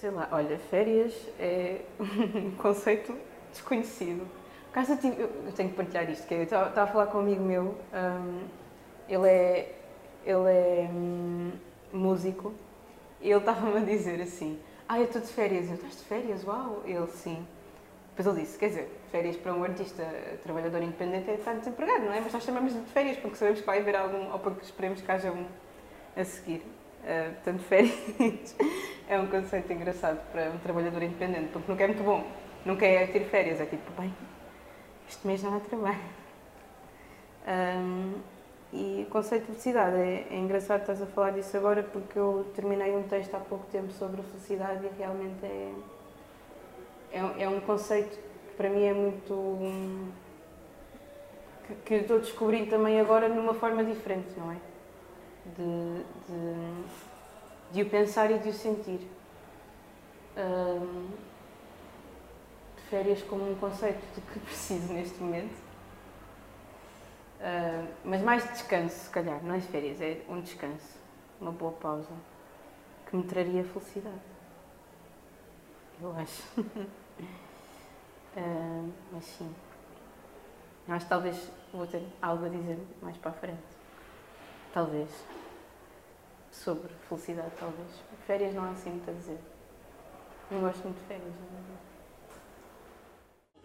[0.00, 3.12] Sei lá, olha, férias é um conceito
[3.50, 4.28] desconhecido.
[4.72, 7.22] Caso eu, tive, eu tenho que partilhar isto, que eu estava a falar com um
[7.22, 8.46] amigo meu, um,
[9.08, 9.74] ele é,
[10.24, 11.50] ele é um,
[11.92, 12.54] músico,
[13.20, 15.66] e ele estava-me a dizer assim, ah, eu estou de férias.
[15.68, 16.44] Eu, estás de férias?
[16.44, 16.80] Uau!
[16.84, 17.44] Ele, sim.
[18.16, 20.04] Depois ele disse, quer dizer, férias para um artista
[20.44, 22.20] trabalhador independente é estar desempregado, não é?
[22.20, 25.10] Mas nós chamamos de férias porque sabemos que vai haver algum, ou porque esperemos que
[25.10, 25.44] haja um
[26.16, 26.62] a seguir.
[27.08, 28.54] Uh, portanto, férias
[29.08, 32.22] é um conceito engraçado para um trabalhador independente, porque nunca é muito bom.
[32.66, 34.14] Nunca é ter férias, é tipo, bem,
[35.08, 35.98] este mês não há trabalho.
[37.48, 38.14] Um,
[38.70, 42.44] e o conceito de felicidade é, é engraçado estás a falar disso agora porque eu
[42.54, 45.72] terminei um texto há pouco tempo sobre felicidade e realmente é,
[47.12, 49.32] é, é um conceito que para mim é muito.
[49.32, 50.10] Um,
[51.66, 54.56] que, que estou descobrindo também agora numa forma diferente, não é?
[55.56, 56.84] De, de,
[57.72, 59.00] de o pensar e de o sentir.
[60.36, 61.08] Um,
[62.90, 65.68] férias como um conceito de que preciso neste momento
[67.38, 70.98] Uh, mas mais descanso, se calhar, não é férias, é um descanso,
[71.40, 72.10] uma boa pausa,
[73.08, 74.18] que me traria felicidade.
[76.02, 76.42] Eu acho.
[78.36, 79.54] uh, mas sim.
[80.88, 83.77] Acho que talvez vou ter algo a dizer mais para a frente.
[84.78, 85.10] Talvez.
[86.52, 87.88] Sobre felicidade, talvez.
[88.28, 89.38] Férias não há assim muito a dizer.
[90.52, 91.34] Não gosto muito de férias,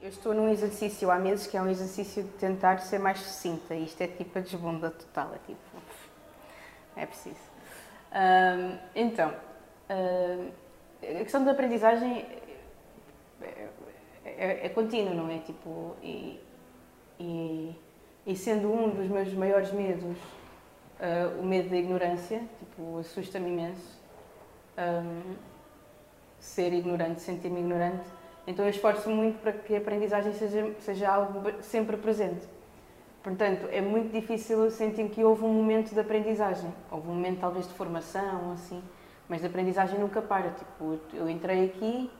[0.01, 0.05] é?
[0.05, 3.75] Eu estou num exercício há meses que é um exercício de tentar ser mais sucinta.
[3.75, 5.59] Isto é tipo a desbunda total, é tipo.
[6.95, 7.35] É preciso.
[8.11, 9.35] Um, então,
[10.99, 12.25] a questão da aprendizagem
[13.39, 13.69] é,
[14.25, 15.37] é, é contínua, não é?
[15.37, 16.41] Tipo, e,
[17.19, 17.75] e,
[18.25, 20.17] e, sendo um dos meus maiores medos
[20.99, 24.01] uh, o medo da ignorância, tipo, assusta-me imenso
[24.77, 25.35] um,
[26.39, 28.05] ser ignorante, sentir-me ignorante
[28.45, 32.45] então eu esforço muito para que a aprendizagem seja, seja algo sempre presente.
[33.23, 36.73] Portanto, é muito difícil sentir que houve um momento de aprendizagem.
[36.91, 38.83] Houve um momento talvez de formação, assim,
[39.29, 40.49] mas de aprendizagem nunca para.
[40.51, 42.11] Tipo, eu entrei aqui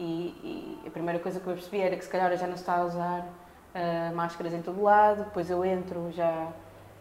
[0.00, 2.78] e, e a primeira coisa que eu percebi era que se calhar já não está
[2.78, 6.52] a usar uh, máscaras em todo lado, depois eu entro, já,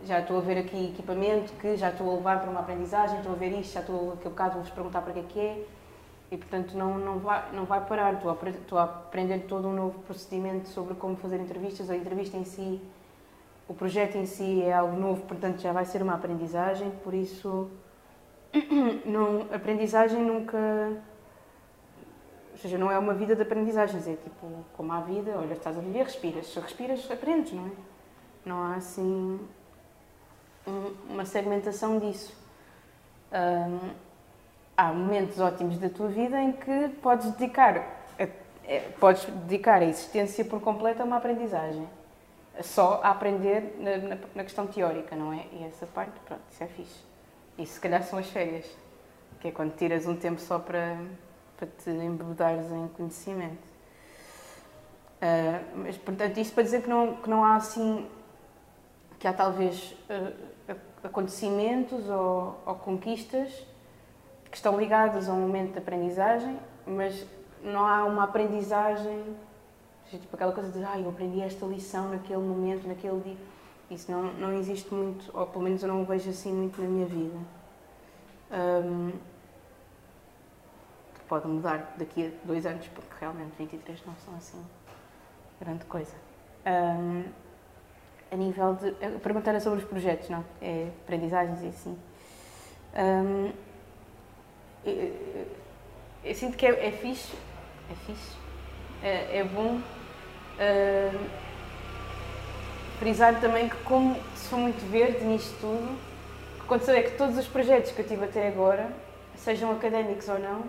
[0.04, 3.34] já estou a ver aqui equipamento que já estou a levar para uma aprendizagem, estou
[3.34, 5.66] a ver isto, já estou, daqui a bocado vou-vos perguntar para que é que é
[6.32, 8.14] e portanto não, não, vai, não vai parar.
[8.14, 11.90] Estou a, estou a aprender todo um novo procedimento sobre como fazer entrevistas.
[11.90, 12.82] A entrevista em si,
[13.68, 16.92] o projeto em si é algo novo, portanto já vai ser uma aprendizagem.
[17.04, 17.70] Por isso,
[19.06, 20.58] não, aprendizagem nunca.
[22.52, 25.78] Ou seja, não é uma vida de aprendizagens, é tipo como a vida, olha, estás
[25.78, 26.48] a viver, respiras.
[26.48, 27.72] Se respiras, aprendes, não é?
[28.46, 29.40] Não há assim
[31.10, 32.36] uma segmentação disso.
[34.78, 37.78] Há momentos ótimos da tua vida em que podes dedicar
[38.20, 38.28] a,
[38.68, 41.88] é, podes dedicar a existência por completo a uma aprendizagem.
[42.62, 45.46] Só a aprender na, na, questão teórica, não é?
[45.54, 47.04] E essa parte, pronto, isso é fixe.
[47.58, 48.66] Isso se calhar são as férias,
[49.40, 50.98] que é quando tiras um tempo só para,
[51.58, 53.64] para te embebedares em conhecimento.
[55.22, 58.10] Uh, mas, portanto, isto para dizer que não, que não há assim,
[59.20, 60.34] que há talvez uh,
[61.06, 63.66] acontecimentos ou, ou conquistas
[64.50, 67.26] que estão ligadas a um momento de aprendizagem, mas
[67.64, 69.36] não há uma aprendizagem,
[70.10, 73.38] tipo aquela coisa de ah, eu aprendi esta lição naquele momento, naquele dia.
[73.90, 76.88] Isso não, não existe muito, ou pelo menos eu não o vejo assim muito na
[76.88, 77.38] minha vida.
[78.52, 79.12] Um,
[81.28, 84.64] pode mudar daqui a dois anos, porque realmente 23 não são assim
[85.60, 86.16] grande coisa.
[86.66, 87.24] Um,
[88.36, 88.92] a nível de.
[89.20, 90.44] Perguntar sobre os projetos, não?
[90.62, 91.98] É aprendizagens e assim.
[92.96, 93.52] Um,
[94.86, 95.48] eu,
[96.24, 97.34] eu sinto que é, é fixe,
[97.90, 98.38] é fixe,
[99.02, 101.30] é, é bom uh,
[103.00, 105.92] frisar também que como sou muito verde nisto tudo,
[106.56, 108.92] o que aconteceu é que todos os projetos que eu tive até agora,
[109.36, 110.64] sejam académicos ou não,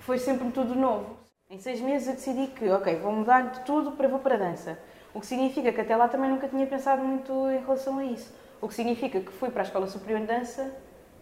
[0.00, 1.16] foi sempre tudo novo.
[1.48, 4.38] Em seis meses eu decidi que, ok, vou mudar de tudo para vou para a
[4.38, 4.78] dança.
[5.14, 8.32] O que significa que até lá também nunca tinha pensado muito em relação a isso.
[8.60, 10.74] O que significa que fui para a Escola Superior de Dança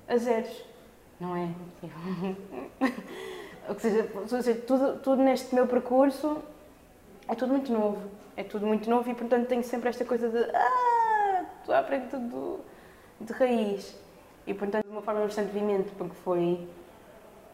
[0.08, 0.70] a zeros
[1.20, 1.48] não é?
[3.68, 6.42] Ou seja, tudo, tudo neste meu percurso
[7.28, 8.00] é tudo muito novo.
[8.36, 12.08] É tudo muito novo e, portanto, tenho sempre esta coisa de ah, estou à frente
[12.08, 12.60] tudo
[13.20, 13.94] de raiz.
[14.46, 16.66] E, portanto, de uma forma bastante vivente, porque foi,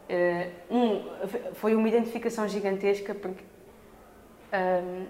[0.09, 3.43] uh, um, foi uma identificação gigantesca, porque
[4.53, 5.05] um,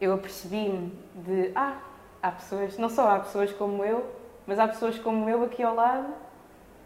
[0.00, 1.78] eu apercebi-me de ah,
[2.22, 4.04] há pessoas, não só há pessoas como eu,
[4.46, 6.12] mas há pessoas como eu aqui ao lado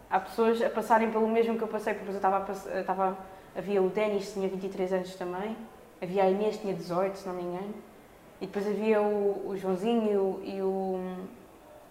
[0.09, 3.17] há pessoas a passarem pelo mesmo que eu passei, porque eu estava, estava
[3.55, 5.55] havia o Denis, tinha 23 anos também,
[6.01, 7.73] havia a Inês, tinha 18, se não me engano,
[8.39, 10.99] e depois havia o, o Joãozinho e o,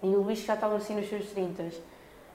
[0.01, 1.69] e o Luís que já estavam assim nos seus 30.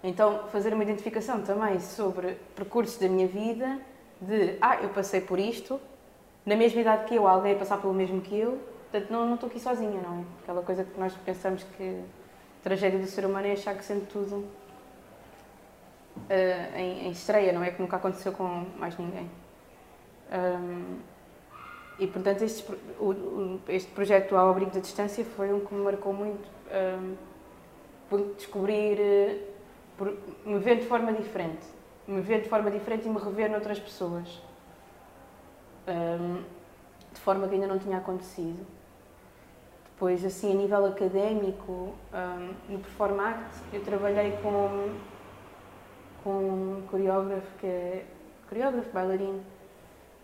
[0.02, 3.78] Então, fazer uma identificação também sobre percursos da minha vida,
[4.20, 5.80] de, ah, eu passei por isto,
[6.44, 8.58] na mesma idade que eu, alguém a passar pelo mesmo que eu,
[8.90, 10.24] portanto, não, estou aqui sozinha, não é?
[10.42, 12.02] Aquela coisa que nós pensamos que
[12.60, 14.36] a tragédia do ser humano é achar que sendo tudo
[16.16, 17.70] uh, em, em, estreia, não é?
[17.70, 19.30] Que nunca aconteceu com mais ninguém.
[20.32, 20.98] Um,
[21.98, 22.64] e, portanto, este,
[22.98, 27.14] o, este projeto Ao Abrigo da Distância foi um que me marcou muito um,
[28.08, 29.44] por descobrir,
[29.98, 31.66] por me ver de forma diferente.
[32.08, 34.40] Me ver de forma diferente e me rever noutras pessoas.
[35.86, 36.42] Um,
[37.12, 38.66] de forma que ainda não tinha acontecido.
[40.00, 44.94] Depois, assim, a nível académico, um, no Performact, eu trabalhei com,
[46.24, 48.06] com um coreógrafo que é
[48.48, 49.44] coreógrafo, bailarino,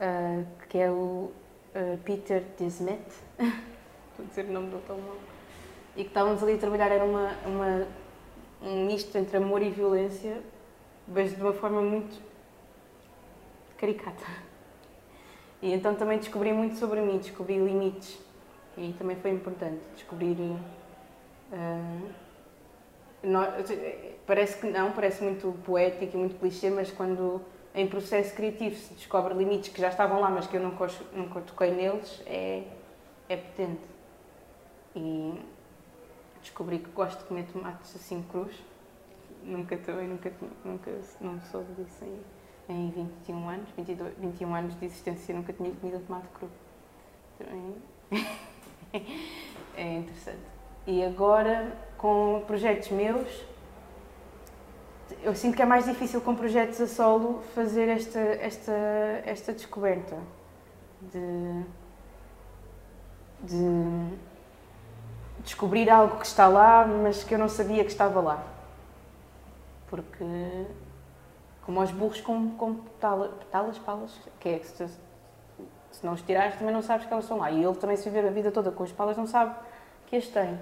[0.01, 3.03] uh, que é o uh, Peter Desmet,
[3.39, 5.17] estou a dizer o nome do tão mal,
[5.95, 7.87] e que estávamos ali a trabalhar, era uma, uma,
[8.63, 10.41] um misto entre amor e violência,
[11.07, 12.19] mas de uma forma muito
[13.77, 14.25] caricata.
[15.61, 18.25] E então também descobri muito sobre mim, descobri limites
[18.77, 20.37] e também foi importante descobrir.
[21.53, 22.11] Uh,
[24.27, 27.41] parece que não, parece muito poético e muito clichê, mas quando
[27.75, 31.41] em processo criativo se descobre limites que já estavam lá, mas que eu nunca, nunca
[31.41, 32.65] toquei neles, é,
[33.29, 33.83] é potente.
[34.95, 35.39] E
[36.41, 38.55] descobri que gosto de comer tomates assim crus.
[39.43, 40.33] Nunca também, nunca,
[40.65, 40.91] nunca
[41.21, 42.05] não soube disso
[42.69, 46.49] em, em 21 anos, 22, 21 anos de existência, nunca tinha comido tomate cru.
[47.39, 47.77] Também.
[49.77, 50.39] é interessante.
[50.87, 53.45] E agora, com projetos meus,
[55.23, 58.73] eu sinto que é mais difícil com projetos a solo fazer esta, esta,
[59.25, 60.17] esta descoberta
[61.01, 61.65] de,
[63.43, 64.17] de
[65.41, 68.45] descobrir algo que está lá, mas que eu não sabia que estava lá.
[69.89, 70.25] Porque,
[71.63, 74.89] como aos burros com, com petalas, palas, que é se,
[75.91, 77.51] se não os tirares também não sabes que elas estão lá.
[77.51, 79.55] E ele também se viver a vida toda com as palas não sabe
[80.07, 80.59] que as tem.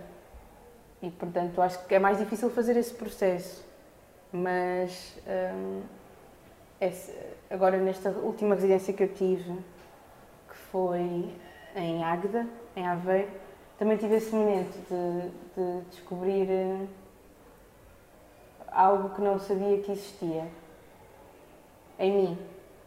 [1.02, 3.64] E portanto acho que é mais difícil fazer esse processo.
[4.32, 5.16] Mas
[5.54, 5.82] hum,
[7.50, 9.52] agora nesta última residência que eu tive,
[10.48, 11.32] que foi
[11.76, 13.30] em Águeda, em Aveiro,
[13.78, 16.86] também tive esse momento de, de descobrir hum,
[18.70, 20.46] algo que não sabia que existia
[21.98, 22.38] em mim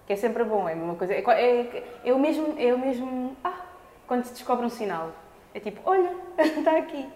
[0.07, 1.13] que é sempre bom, é uma coisa.
[1.13, 3.36] É, é, é, o mesmo, é o mesmo.
[3.44, 3.65] Ah,
[4.07, 5.12] quando se descobre um sinal.
[5.54, 7.07] É tipo, olha, está aqui.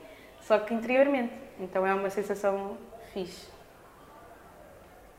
[0.42, 1.34] Só que interiormente.
[1.58, 2.78] Então é uma sensação
[3.14, 3.48] fixe.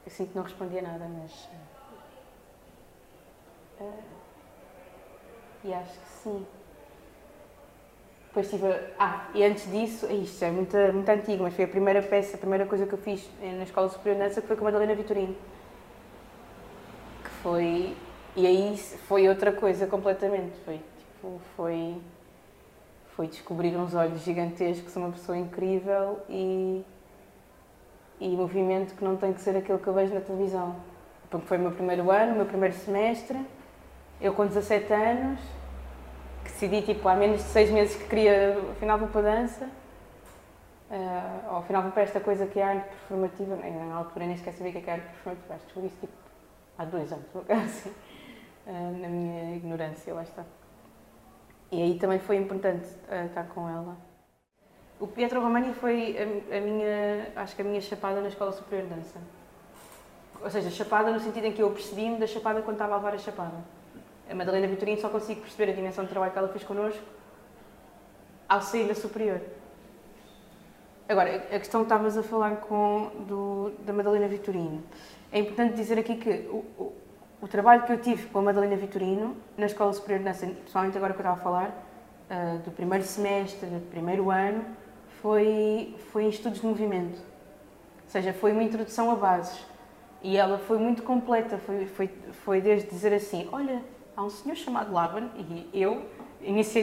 [0.05, 1.49] Eu sinto que não respondi a nada, mas.
[3.81, 4.03] Uh,
[5.65, 6.47] e acho que sim.
[8.27, 8.67] Depois tive.
[8.99, 12.37] Ah, e antes disso, é isto é muito, muito antigo, mas foi a primeira peça,
[12.37, 14.67] a primeira coisa que eu fiz na Escola Superior de Dança que foi com a
[14.67, 15.35] Madalena Vitorino
[17.43, 17.97] foi
[18.35, 18.79] e aí
[19.09, 22.01] foi outra coisa completamente foi tipo foi
[23.17, 26.85] foi descobrir uns olhos gigantescos uma pessoa incrível e
[28.21, 30.77] e movimento que não tem que ser aquele que eu vejo na televisão.
[31.29, 33.39] Porque foi o meu primeiro ano o meu primeiro semestre
[34.21, 35.41] eu com 17 anos
[36.45, 39.65] decidi tipo há menos de seis meses que queria afinal vou para dança
[40.91, 44.53] uh, ou afinal vou para esta coisa que é arte performativa na altura nem sequer
[44.53, 46.13] sabia o que é arte performativa acho que isso tipo
[46.77, 47.93] há dois anos, assim,
[48.67, 50.45] na minha ignorância, lá está.
[51.71, 53.97] E aí também foi importante uh, estar com ela.
[55.01, 58.89] O Pietro Romani foi a, a, minha, acho que a minha chapada na Escola Superior
[58.89, 59.19] de Dança.
[60.43, 63.15] Ou seja, chapada no sentido em que eu percebi-me da chapada quando estava a levar
[63.15, 63.57] a chapada.
[64.29, 67.03] A Madalena Vitorino só consigo perceber a dimensão do trabalho que ela fez connosco
[68.49, 69.41] ao sair da superior.
[71.09, 74.83] Agora, a questão que estavas a falar com, do, da Madalena Vitorino.
[75.33, 76.93] É importante dizer aqui que o, o,
[77.41, 80.95] o, trabalho que eu tive com a Madalena Vitorino na Escola Superior de Dança, principalmente
[80.99, 81.69] agora que eu estava a falar,
[82.31, 84.63] uh, do primeiro semestre, do primeiro ano,
[85.23, 87.17] foi, foi em estudos de movimento.
[87.17, 89.65] Ou seja, foi uma introdução a bases.
[90.23, 92.11] E ela foi muito completa, foi, foi,
[92.45, 93.83] foi desde dizer assim, olha,
[94.15, 95.31] há um senhor chamado Laban,
[95.73, 96.03] e eu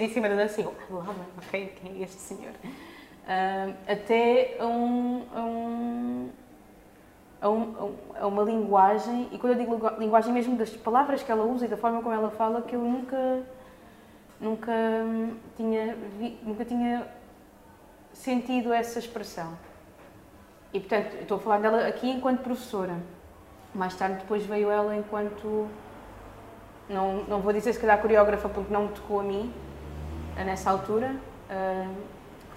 [0.09, 2.53] cima da dança eu, Laban, ok, quem é este senhor?
[2.53, 6.29] Uh, até um, um
[7.41, 11.43] a, um, a, uma linguagem, e quando eu digo linguagem mesmo das palavras que ela
[11.43, 13.41] usa e da forma como ela fala, que eu nunca,
[14.39, 14.73] nunca,
[15.55, 17.07] tinha, vi, nunca tinha
[18.13, 19.57] sentido essa expressão.
[20.73, 22.97] e portanto, estou a falar dela aqui enquanto professora.
[23.73, 25.67] Mais tarde depois veio ela enquanto
[26.89, 29.53] não, não vou dizer se calhar coreógrafa porque não me tocou a mim
[30.35, 31.15] nessa altura,
[31.49, 31.95] uh,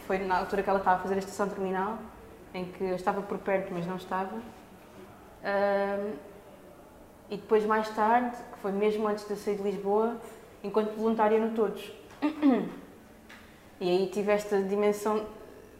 [0.07, 1.99] foi na altura que ela estava a fazer a estação terminal,
[2.55, 4.41] em que eu estava por perto, mas não estava.
[5.43, 6.17] Uh,
[7.29, 10.21] e depois, mais tarde, que foi mesmo antes de sair de Lisboa,
[10.63, 11.93] enquanto voluntária no Todos.
[13.81, 15.27] E aí tive esta dimensão,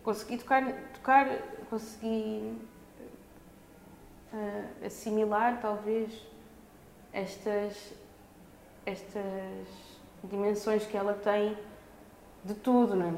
[0.03, 1.39] consegui tocar, tocar
[1.71, 2.59] consegui
[4.33, 6.11] uh, assimilar, talvez,
[7.13, 7.95] estas,
[8.85, 9.63] estas
[10.25, 11.57] dimensões que ela tem
[12.45, 13.13] de tudo, não é?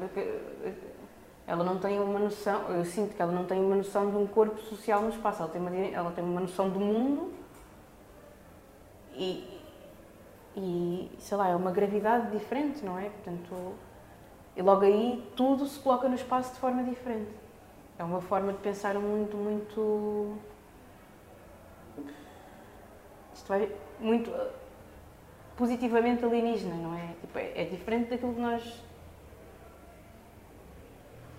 [1.47, 4.17] Eh, ela não tem uma noção, eu sinto que ela não tem uma noção de
[4.17, 7.33] um corpo social no espaço, ela tem uma, ela tem uma noção do mundo
[9.13, 9.61] e,
[10.55, 13.09] e, sei lá, é uma gravidade diferente, não é?
[13.09, 13.75] Portanto,
[14.55, 17.31] e logo aí tudo se coloca no espaço de forma diferente.
[17.97, 20.37] É uma forma de pensar mundo muito.
[23.33, 24.31] Isto vai muito
[25.55, 27.13] positivamente alienígena, não é?
[27.21, 28.84] Tipo, é, é diferente daquilo que nós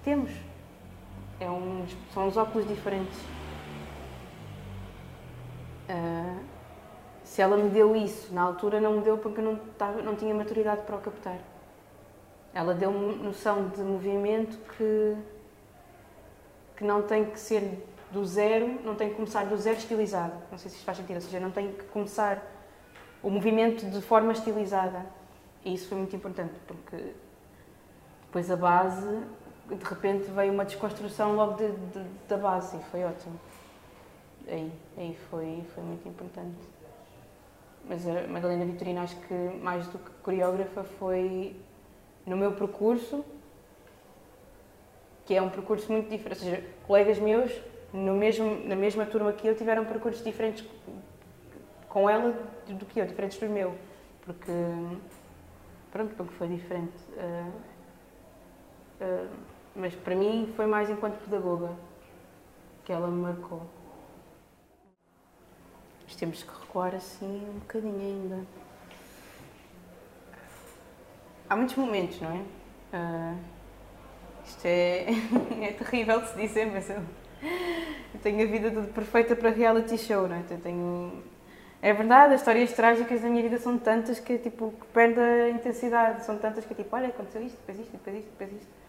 [0.07, 0.31] temos.
[1.41, 1.85] É um,
[2.15, 3.19] são os óculos diferentes.
[5.91, 6.45] Uh,
[7.25, 10.15] se ela me deu isso, na altura não me deu porque eu não, tava, não
[10.15, 11.39] tinha maturidade para o captar.
[12.55, 15.17] Ela deu-me noção de movimento que,
[16.77, 20.35] que não tem que ser do zero, não tem que começar do zero estilizado.
[20.53, 22.41] Não sei se isto faz sentido, ou seja, não tem que começar
[23.23, 25.05] o movimento de forma estilizada.
[25.65, 27.13] E isso foi muito importante, porque
[28.23, 29.25] depois a base,
[29.75, 33.39] de repente veio uma desconstrução logo de, de, da base e foi ótimo.
[34.49, 36.57] Aí, aí foi, foi muito importante.
[37.89, 41.57] Mas a Madalena Vitorina, acho que mais do que coreógrafa, foi
[42.25, 43.25] no meu percurso,
[45.25, 46.45] que é um percurso muito diferente.
[46.45, 47.53] Ou seja, colegas meus,
[47.93, 50.65] no mesmo, na mesma turma que eu, tiveram percursos diferentes
[51.89, 52.33] com ela
[52.69, 53.75] do que eu, diferentes do meu,
[54.23, 54.53] porque
[55.91, 56.93] pronto, porque foi diferente.
[57.17, 57.53] Uh,
[59.01, 59.29] uh,
[59.77, 61.71] mas para mim foi mais enquanto pedagoga
[62.85, 63.63] que ela me marcou.
[66.05, 68.47] Mas temos que recuar assim um bocadinho ainda.
[71.49, 72.41] Há muitos momentos, não é?
[72.97, 73.39] Uh,
[74.45, 75.07] isto é,
[75.63, 77.03] é terrível de se dizer, mas eu,
[78.15, 80.45] eu tenho a vida toda perfeita para reality show, não é?
[80.51, 81.23] Eu tenho
[81.83, 85.51] é verdade, as histórias trágicas da minha vida são tantas que, tipo, que perde a
[85.51, 86.25] intensidade.
[86.25, 88.86] São tantas que, tipo, olha, aconteceu isto, depois isto, depois isto, depois isto.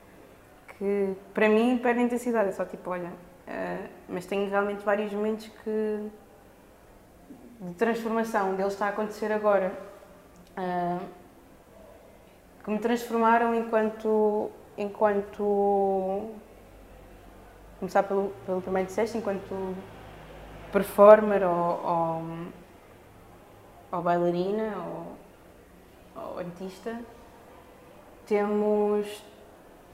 [0.77, 2.49] Que, para mim, perde intensidade.
[2.49, 3.09] É só, tipo, olha...
[3.47, 6.09] Uh, mas tenho realmente vários momentos que...
[7.61, 8.55] de transformação.
[8.55, 9.71] Deles está a acontecer agora.
[10.57, 11.05] Uh,
[12.63, 14.51] que me transformaram enquanto...
[14.77, 16.31] enquanto...
[17.79, 19.75] Começar pelo, pelo primeiro disseste, enquanto
[20.71, 22.47] performer ou, ou
[23.91, 26.99] ou bailarina ou, ou artista,
[28.25, 29.23] temos,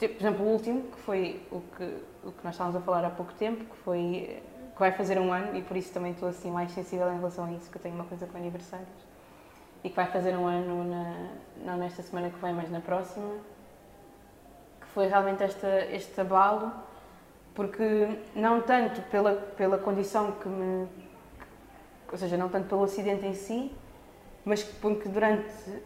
[0.10, 1.84] por exemplo, o último, que foi o que,
[2.24, 4.42] o que nós estávamos a falar há pouco tempo, que foi
[4.74, 7.46] que vai fazer um ano e por isso também estou assim mais sensível em relação
[7.46, 8.88] a isso, que eu tenho uma coisa com aniversários.
[9.84, 11.30] E que vai fazer um ano na,
[11.64, 13.36] não nesta semana que vem, mas na próxima.
[14.80, 16.72] Que foi realmente esta, este abalo,
[17.54, 20.88] porque não tanto pela, pela condição que me.
[22.12, 23.72] Ou seja, não tanto pelo acidente em si,
[24.46, 25.82] mas porque durante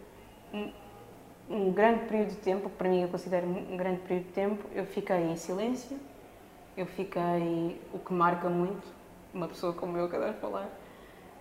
[1.49, 4.65] um, grande período de tempo, que para mim eu considero um grande período de tempo,
[4.73, 5.97] eu fiquei em silêncio,
[6.75, 8.87] eu fiquei, o que marca muito,
[9.33, 10.69] uma pessoa como eu que adoro falar,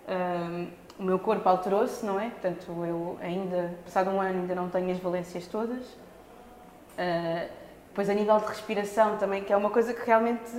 [0.07, 0.67] um,
[0.99, 2.29] o meu corpo alterou-se, não é?
[2.29, 5.85] Portanto, eu ainda, passado um ano, ainda não tenho as valências todas.
[5.85, 7.49] Uh,
[7.89, 10.49] depois, a nível de respiração também, que é uma coisa que realmente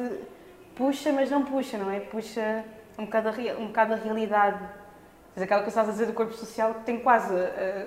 [0.77, 1.99] puxa, mas não puxa, não é?
[1.99, 2.65] Puxa
[2.97, 4.61] um bocado a, um bocado a realidade
[5.39, 7.87] mas aquela que estás a dizer do corpo social que tem quase a,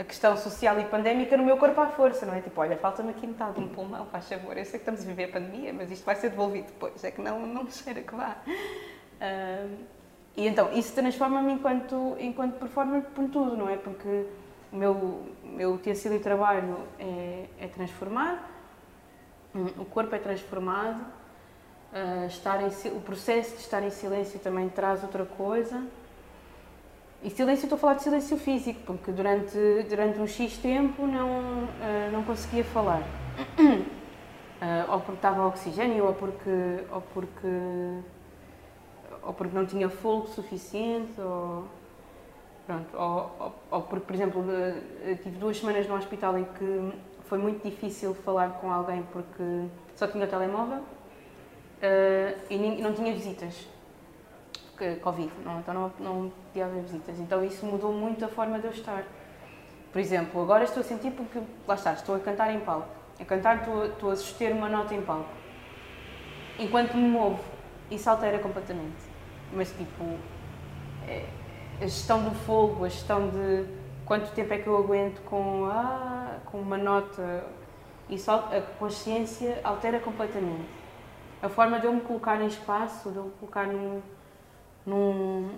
[0.00, 2.40] a, questão social e pandémica no meu corpo à força, não é?
[2.40, 4.56] Tipo, olha, falta-me aqui metade de um pulmão, faz favor.
[4.56, 7.02] Eu sei que estamos a viver a pandemia, mas isto vai ser devolvido depois.
[7.04, 8.36] É que não, não me cheira que vá.
[8.46, 9.76] Uh,
[10.36, 13.76] e então, isso transforma-me enquanto, enquanto performer por tudo, não é?
[13.76, 14.26] Porque
[14.72, 18.50] o meu, meu utensílio de trabalho é, é transformar,
[19.54, 21.00] o corpo é transformado,
[21.92, 25.84] uh, estar em, o processo de estar em silêncio também traz outra coisa.
[27.22, 29.58] E silêncio, estou a falar de silêncio físico, porque durante,
[29.90, 33.02] durante um X tempo não, uh, não conseguia falar.
[33.58, 33.84] Uh,
[34.90, 37.46] ou porque estava oxigênio, ou porque, ou porque,
[39.22, 41.66] ou porque não tinha fogo suficiente, ou,
[42.66, 44.44] pronto, ou, ou, ou porque, por exemplo,
[45.22, 46.92] tive duas semanas no hospital em que
[47.24, 50.82] foi muito difícil falar com alguém porque só tinha o telemóvel
[52.48, 53.68] e não tinha visitas.
[55.02, 57.18] Covid, não, então não, não podia haver visitas.
[57.18, 59.04] Então isso mudou muito a forma de eu estar.
[59.92, 62.88] Por exemplo, agora estou a sentir porque, lá está, estou a cantar em palco.
[63.20, 65.28] A cantar estou, estou a suster uma nota em palco.
[66.58, 67.42] Enquanto me movo,
[67.90, 69.02] isso altera completamente.
[69.52, 70.16] Mas tipo,
[71.08, 71.26] é,
[71.80, 73.66] a gestão do fogo, a gestão de
[74.04, 77.44] quanto tempo é que eu aguento com, ah, com uma nota,
[78.08, 80.68] isso, a consciência altera completamente.
[81.42, 84.02] A forma de eu me colocar em espaço, de eu me colocar num,
[84.86, 85.50] num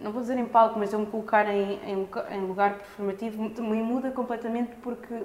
[0.00, 3.82] não vou dizer em palco, mas eu me colocar em, em, em lugar performativo, me
[3.82, 5.22] muda completamente porque,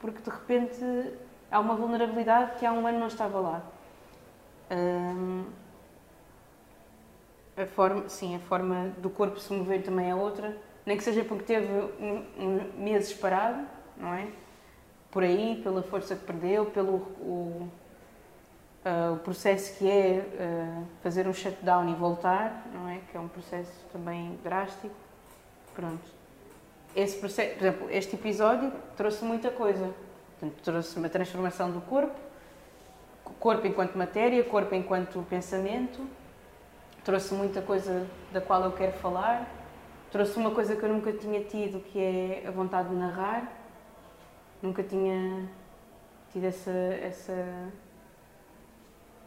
[0.00, 1.14] porque de repente
[1.50, 3.62] há uma vulnerabilidade que há um ano não estava lá.
[7.56, 10.56] A forma, sim, a forma do corpo se mover também é outra,
[10.86, 14.28] nem que seja porque teve um, um, meses parado, não é?
[15.10, 17.68] Por aí, pela força que perdeu, pelo o,
[18.84, 23.00] uh, o processo que é uh, fazer um shutdown e voltar, não é?
[23.10, 24.94] Que é um processo também drástico.
[25.74, 26.20] Pronto.
[26.94, 29.94] Esse processo, por exemplo, este episódio trouxe muita coisa.
[30.62, 32.18] trouxe uma transformação do corpo,
[33.38, 36.06] corpo enquanto matéria, corpo enquanto pensamento,
[37.04, 39.48] trouxe muita coisa da qual eu quero falar,
[40.10, 43.50] trouxe uma coisa que eu nunca tinha tido, que é a vontade de narrar.
[44.60, 45.48] Nunca tinha
[46.32, 47.32] tido essa, essa,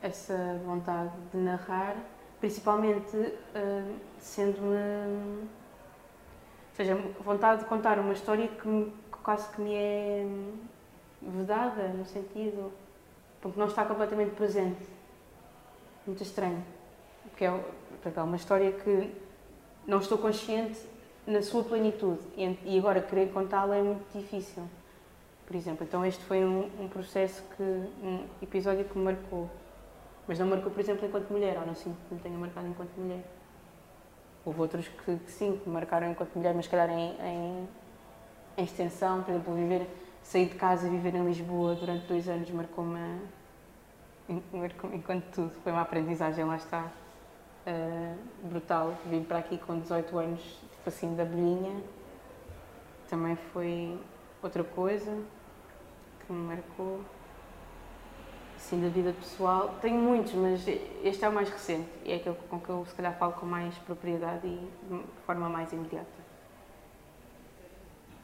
[0.03, 1.95] essa vontade de narrar,
[2.39, 5.47] principalmente uh, sendo-me.
[6.69, 10.27] Ou seja, vontade de contar uma história que, me, que quase que me é
[11.21, 12.71] vedada, no sentido.
[13.41, 14.85] porque não está completamente presente.
[16.05, 16.63] Muito estranho
[17.33, 17.47] porque é,
[18.15, 19.11] é uma história que
[19.87, 20.79] não estou consciente
[21.25, 24.63] na sua plenitude e agora querer contá-la é muito difícil.
[25.45, 29.49] Por exemplo, então este foi um, um, processo que, um episódio que me marcou.
[30.27, 32.95] Mas não marcou, por exemplo, enquanto mulher, ou não sinto que me tenha marcado enquanto
[32.97, 33.23] mulher.
[34.45, 37.69] Houve outros que, que sim, que me marcaram enquanto mulher, mas calhar em, em,
[38.57, 39.87] em, extensão, por exemplo, viver,
[40.21, 42.99] sair de casa e viver em Lisboa durante dois anos marcou-me
[44.51, 45.51] marcou enquanto tudo.
[45.63, 46.91] Foi uma aprendizagem, lá está
[47.67, 48.93] uh, brutal.
[49.05, 51.81] Vim para aqui com 18 anos, tipo assim, da bolhinha.
[53.09, 53.99] Também foi
[54.41, 55.17] outra coisa
[56.25, 57.01] que me marcou.
[58.63, 59.75] Assim, da vida pessoal.
[59.81, 60.65] Tenho muitos, mas
[61.03, 63.45] este é o mais recente e é aquele com que eu, se calhar, falo com
[63.45, 66.07] mais propriedade e de forma mais imediata.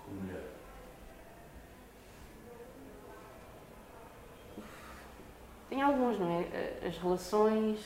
[0.06, 0.41] Com mulher?
[5.69, 6.88] Tem alguns, não é?
[6.88, 7.86] As relações,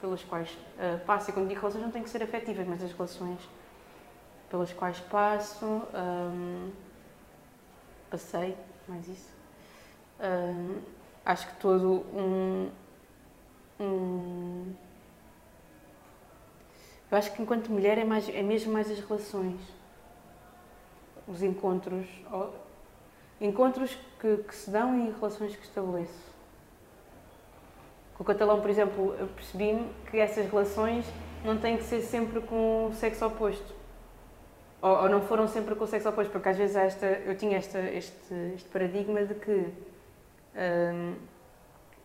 [0.00, 2.92] pelas quais uh, passo, e quando digo relações não tem que ser afetivas, mas as
[2.92, 3.46] relações
[4.48, 6.70] pelas quais passo, um,
[8.10, 8.56] passei,
[8.88, 9.30] mais isso.
[10.18, 12.70] Um, acho que todo um,
[13.80, 14.74] um,
[17.10, 19.60] Eu acho que enquanto mulher é, mais, é mesmo mais as relações.
[21.28, 22.06] Os encontros.
[23.40, 26.32] Encontros que, que se dão e relações que estabeleço.
[28.14, 31.04] Com o catalão, por exemplo, eu percebi-me que essas relações
[31.44, 33.74] não têm que ser sempre com o sexo oposto.
[34.80, 37.56] Ou, ou, não foram sempre com o sexo oposto, porque às vezes esta, eu tinha
[37.56, 39.66] esta, este, este paradigma de que,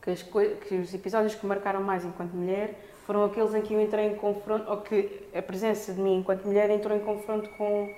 [0.02, 3.82] que, as, que os episódios que marcaram mais enquanto mulher foram aqueles em que eu
[3.82, 7.94] entrei em confronto, ou que a presença de mim enquanto mulher entrou em confronto com,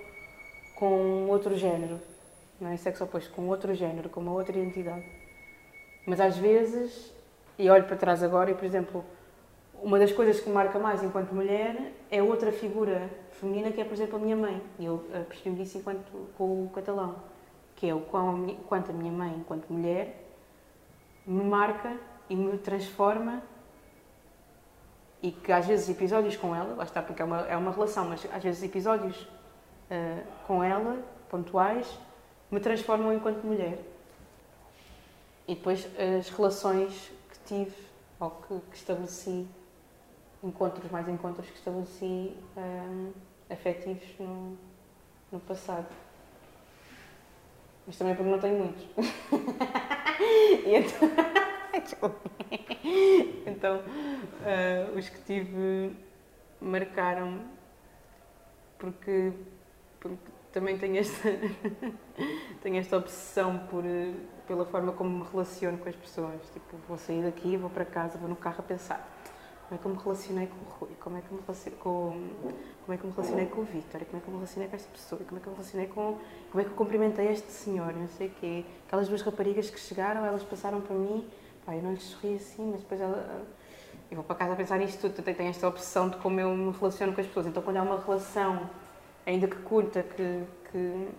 [0.75, 1.99] com outro género,
[2.59, 5.05] não é sexo oposto, com outro género, com uma outra identidade.
[6.05, 7.11] Mas às vezes
[7.59, 9.03] e olho para trás agora e, por exemplo,
[9.81, 13.83] uma das coisas que me marca mais enquanto mulher é outra figura feminina que é,
[13.83, 14.61] por exemplo, a minha mãe.
[14.79, 17.15] E eu percebi disso enquanto, com o catalão,
[17.75, 20.28] que é o quanto a minha mãe, enquanto mulher,
[21.29, 21.95] me marca
[22.27, 23.43] e me transforma
[25.21, 28.07] e que às vezes episódios com ela, lá está porque é uma, é uma relação,
[28.07, 31.99] mas às vezes episódios uh, com ela, pontuais,
[32.49, 33.79] me transformam enquanto mulher.
[35.47, 37.11] E depois as relações
[37.45, 37.75] tive
[38.19, 39.47] ou que, que estabeleci,
[40.43, 43.11] encontros, mais encontros que estabeleci um,
[43.49, 44.57] afetivos no,
[45.31, 45.87] no passado.
[47.85, 48.85] Mas também porque não tenho muitos.
[51.73, 52.15] então,
[53.45, 55.95] então uh, os que tive
[56.61, 57.41] marcaram
[58.77, 59.31] porque,
[59.99, 61.29] porque também tenho esta,
[62.61, 63.83] tenho esta obsessão por
[64.47, 66.41] pela forma como me relaciono com as pessoas.
[66.51, 69.18] Tipo, vou sair daqui, vou para casa, vou no carro a pensar
[69.69, 71.79] como é que eu me relacionei com o Rui, como é que eu me relacionei
[71.79, 72.29] com,
[72.85, 74.67] como é que eu me relacionei com o Vítor, como é que eu me relacionei
[74.67, 76.17] com esta pessoa, como é que eu me relacionei com,
[76.51, 78.65] como é que eu cumprimentei este senhor, não sei o quê.
[78.87, 81.27] Aquelas duas raparigas que chegaram, elas passaram para mim,
[81.63, 83.45] pá, eu não lhes sorri assim, mas depois ela.
[84.09, 86.71] Eu vou para casa a pensar nisto tudo, tenho esta obsessão de como eu me
[86.71, 87.45] relaciono com as pessoas.
[87.45, 88.67] Então, quando há uma relação,
[89.23, 91.09] ainda que curta, que, que,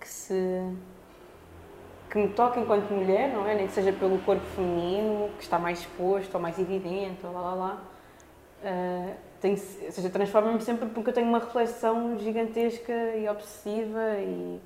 [0.00, 0.74] que se
[2.10, 3.54] que me toca enquanto mulher, não é?
[3.54, 7.40] Nem que seja pelo corpo feminino, que está mais exposto ou mais evidente, ou lá
[7.40, 7.82] lá lá.
[8.62, 14.60] Uh, tem, ou seja, transforma-me sempre porque eu tenho uma reflexão gigantesca e obsessiva e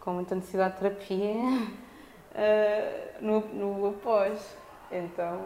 [0.00, 4.56] com muita necessidade de terapia uh, no, no após.
[4.92, 5.44] Então.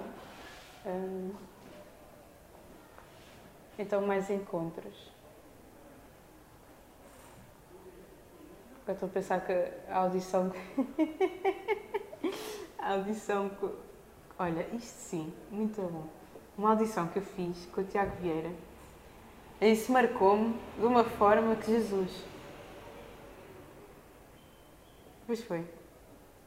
[0.85, 1.35] Uh,
[3.79, 5.10] então, mais encontros.
[8.91, 9.53] Eu estou a pensar que
[9.89, 10.53] a audição.
[12.77, 13.49] a audição.
[13.49, 13.71] Que...
[14.37, 16.09] Olha, isto sim, muito bom.
[16.59, 18.51] Uma audição que eu fiz com o Tiago Vieira.
[19.61, 22.25] Isso marcou-me de uma forma que Jesus.
[25.25, 25.65] Pois foi.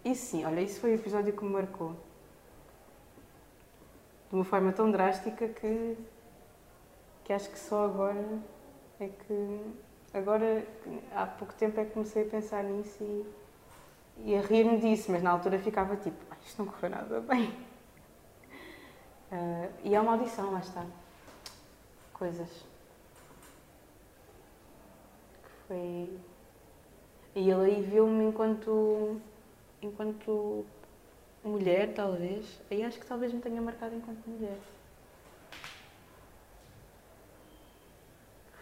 [0.03, 1.95] Isso sim, olha, isso foi o episódio que me marcou.
[4.29, 5.97] De uma forma tão drástica que.
[7.23, 8.37] que acho que só agora
[8.99, 9.61] é que
[10.13, 10.63] Agora,
[11.15, 13.25] há pouco tempo é que comecei a pensar nisso e,
[14.25, 17.49] e a rir-me disso, mas na altura ficava tipo, isto não correu nada bem.
[19.31, 20.85] Uh, e é uma audição, lá está.
[22.13, 22.49] Coisas.
[25.41, 26.19] Que foi.
[27.35, 29.19] E ele aí viu-me enquanto.
[29.81, 30.63] enquanto
[31.43, 32.61] mulher, talvez.
[32.69, 34.57] Aí acho que talvez me tenha marcado enquanto mulher.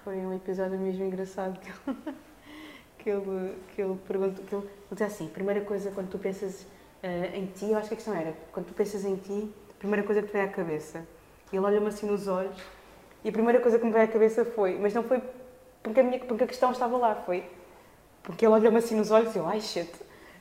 [0.04, 1.98] Foi um episódio mesmo engraçado que ele,
[2.98, 4.44] que ele, que ele perguntou.
[4.46, 6.64] Que ele, ele disse assim: primeira coisa quando tu pensas
[7.04, 9.78] uh, em ti, eu acho que a questão era: quando tu pensas em ti, a
[9.78, 11.06] primeira coisa que te vem à cabeça.
[11.54, 12.60] E ele olha-me assim nos olhos
[13.24, 15.22] e a primeira coisa que me veio à cabeça foi: mas não foi
[15.84, 17.44] porque a, minha, porque a questão estava lá, foi
[18.24, 19.92] porque ele olha-me assim nos olhos e eu: ai shit.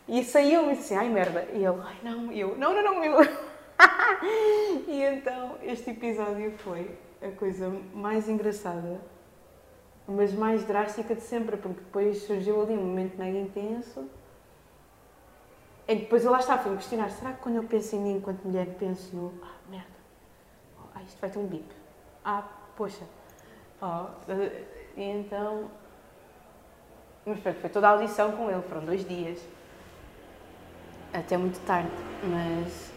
[0.09, 1.47] E saiu-me assim: ai merda.
[1.53, 3.19] E ele: ai não, e eu: não, não, não, eu.
[4.89, 9.01] e então este episódio foi a coisa mais engraçada
[10.11, 14.09] mas mais drástica de sempre, porque depois surgiu ali um momento mega intenso
[15.97, 18.17] que depois eu lá estava a me questionar, será que quando eu penso em mim
[18.17, 19.89] enquanto mulher penso no ah, merda,
[20.79, 21.67] oh, ah, isto vai ter um bip,
[22.25, 22.47] ah,
[22.77, 23.05] poxa,
[23.83, 24.07] oh,
[24.97, 25.71] e então,
[27.27, 29.41] mas pronto, foi toda a audição com ele, foram dois dias,
[31.13, 31.91] até muito tarde,
[32.23, 32.93] mas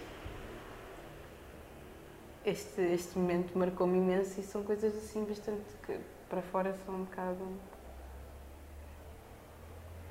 [2.46, 6.00] este, este momento marcou-me imenso e são coisas assim bastante que
[6.34, 7.48] para fora são um bocado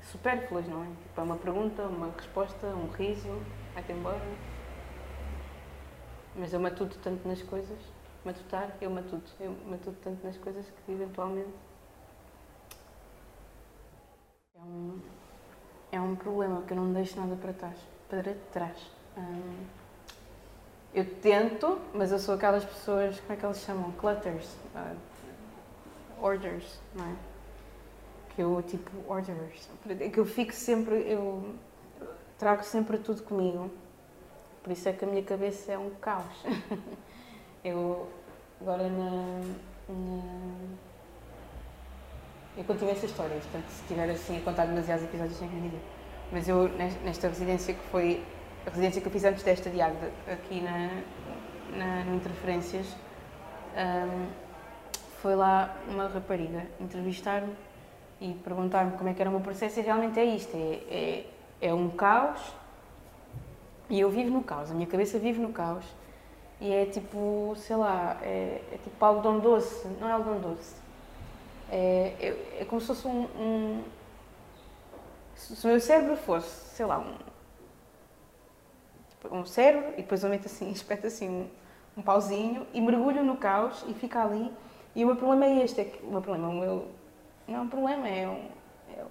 [0.09, 0.87] supérfluas, não é?
[0.87, 3.27] Tipo, é uma pergunta, uma resposta, um riso,
[3.73, 4.21] vai-te embora.
[6.33, 7.77] Mas eu matuto tanto nas coisas,
[8.23, 11.51] matutar, eu matuto, eu matuto tanto nas coisas que eventualmente
[14.55, 15.01] é um,
[15.91, 17.77] é um problema, que eu não deixo nada para trás.
[18.07, 18.77] Para trás.
[19.17, 19.65] Hum,
[20.93, 23.91] eu tento, mas eu sou aquelas pessoas, como é que eles chamam?
[23.91, 24.55] Clutters.
[24.73, 25.12] Uh,
[26.23, 27.15] orders, não é?
[28.35, 29.69] Que eu, tipo, orders.
[30.11, 31.55] Que eu fico sempre, eu
[32.39, 33.69] trago sempre tudo comigo.
[34.63, 36.43] Por isso é que a minha cabeça é um caos.
[37.63, 38.09] eu,
[38.61, 39.41] agora na,
[39.89, 40.83] na
[42.55, 45.71] eu continuo essa história, portanto, se estiver assim a contar demasiados episódios, sem que.
[46.31, 46.69] Mas eu,
[47.03, 48.23] nesta residência que foi
[48.65, 51.01] a residência que eu fiz antes desta de Agda, aqui na,
[51.75, 52.85] na, no Interferências,
[53.75, 54.42] um,
[55.23, 57.55] foi lá uma rapariga entrevistar-me
[58.19, 61.25] e perguntar-me como é que era o meu processo e realmente é isto, é, é,
[61.61, 62.41] é, um caos
[63.89, 65.85] e eu vivo no caos, a minha cabeça vive no caos
[66.59, 70.75] e é tipo, sei lá, é, é tipo algodão doce, não é algodão doce,
[71.71, 73.83] é, é, é como se fosse um, um,
[75.35, 77.15] se o meu cérebro fosse, sei lá, um,
[79.09, 81.47] tipo, um cérebro e depois eu meto assim, espeto assim um,
[81.95, 84.51] um pauzinho e mergulho no caos e fica ali
[84.95, 86.87] e o meu problema é este, é que o meu problema, o meu,
[87.47, 88.49] não é um problema, é um,
[88.95, 89.09] é um,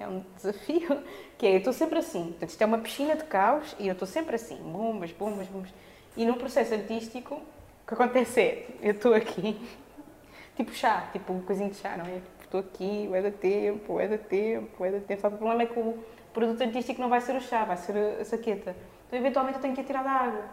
[0.00, 1.02] é um desafio,
[1.36, 3.92] que é, eu estou sempre assim, portanto isto é uma piscina de caos e eu
[3.92, 5.70] estou sempre assim, bombas, bombas, bombas,
[6.16, 9.60] e no processo artístico, o que acontece é, eu estou aqui,
[10.56, 12.20] tipo chá, tipo um coisinho de chá, não é?
[12.42, 15.64] Estou aqui, é da tempo, é da tempo, é da tempo, só que o problema
[15.64, 15.98] é que o
[16.32, 18.74] produto artístico não vai ser o chá, vai ser a saqueta,
[19.06, 20.44] então eventualmente eu tenho que ir tirar da água.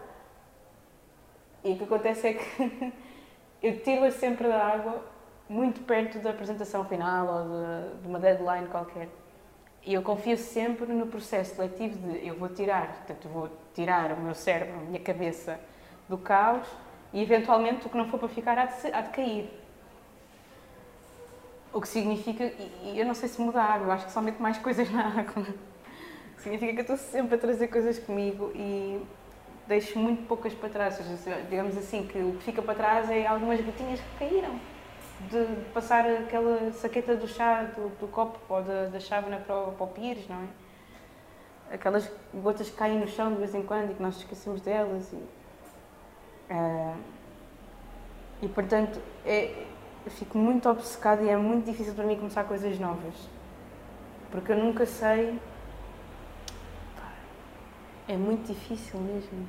[1.64, 2.92] E o que acontece é que
[3.62, 5.04] eu tiro-a sempre da água
[5.48, 9.08] muito perto da apresentação final ou de, de, uma deadline qualquer.
[9.84, 14.20] E eu confio sempre no processo seletivo de eu vou tirar, portanto, vou tirar o
[14.20, 15.58] meu cérebro, a minha cabeça
[16.08, 16.66] do caos
[17.12, 19.50] e eventualmente o que não for para ficar há de, há de cair.
[21.72, 24.20] O que significa, e eu não sei se muda a água, eu acho que só
[24.20, 25.46] meto mais coisas na água.
[26.38, 29.00] Significa que eu estou sempre a trazer coisas comigo e
[29.66, 30.98] deixo muito poucas para trás.
[30.98, 34.58] Ou seja, digamos assim, que o que fica para trás é algumas gotinhas que caíram.
[35.30, 39.72] De passar aquela saqueta do chá, do, do copo ou da, da chávena para o,
[39.72, 41.74] para o pires, não é?
[41.74, 45.12] Aquelas gotas que caem no chão de vez em quando e que nós esquecemos delas.
[45.12, 45.16] E,
[46.52, 46.96] uh,
[48.42, 49.64] e portanto, é,
[50.08, 53.14] fico muito obcecada e é muito difícil para mim começar coisas novas.
[54.30, 55.38] Porque eu nunca sei.
[58.08, 59.46] É muito difícil mesmo.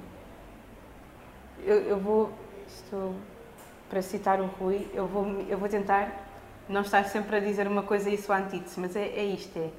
[1.64, 2.32] Eu, eu vou.
[2.68, 3.16] Estou.
[3.90, 6.26] Para citar o Rui, eu vou, eu vou tentar
[6.68, 9.58] não estar sempre a dizer uma coisa e isso a antítese, mas é, é isto:
[9.58, 9.72] é,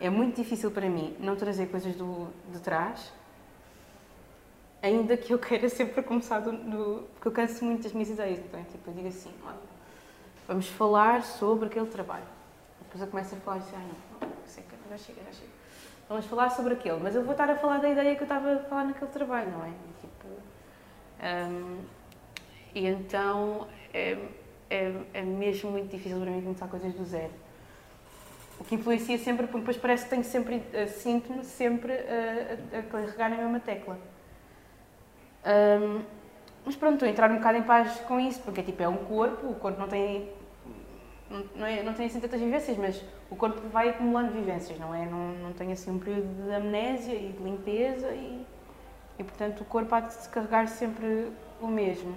[0.00, 3.12] é muito difícil para mim não trazer coisas do, de trás,
[4.82, 8.40] ainda que eu queira sempre começar do, do porque eu canso muito das minhas ideias.
[8.40, 9.56] Então, é tipo, eu digo assim: olha,
[10.46, 12.24] vamos falar sobre aquele trabalho.
[12.82, 13.78] Depois eu começo a falar e assim, ah,
[14.20, 15.59] não, não, sei já chega, já chega.
[16.10, 18.54] Vamos falar sobre aquele, mas eu vou estar a falar da ideia que eu estava
[18.54, 19.70] a falar naquele trabalho, não é?
[20.00, 20.26] Tipo,
[21.22, 21.78] um,
[22.74, 24.18] e então é,
[24.68, 27.30] é, é mesmo muito difícil para mim começar coisas do zero.
[28.58, 32.82] O que influencia sempre, porque depois parece que tenho sempre, sinto-me sempre a, a, a,
[32.82, 33.96] carregar na mesma tecla.
[35.46, 36.02] Um,
[36.64, 39.04] mas pronto, estou a entrar um bocado em paz com isso, porque tipo, é um
[39.04, 40.28] corpo, o corpo não tem
[41.54, 45.06] não, é, não tem assim tantas vivências, mas o corpo vai acumulando vivências, não é?
[45.06, 48.44] Não, não tem assim um período de amnésia e de limpeza e,
[49.18, 52.14] e portanto o corpo há de se carregar sempre o mesmo.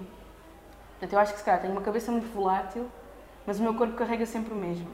[0.90, 2.88] Portanto, eu acho que se calhar tenho uma cabeça muito volátil,
[3.46, 4.88] mas o meu corpo carrega sempre o mesmo.